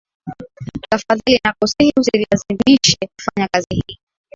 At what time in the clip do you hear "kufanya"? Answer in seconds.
3.15-3.47